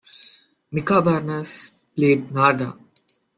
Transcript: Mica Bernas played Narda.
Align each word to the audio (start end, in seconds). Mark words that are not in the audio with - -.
Mica 0.71 0.99
Bernas 0.99 1.73
played 1.95 2.31
Narda. 2.31 2.75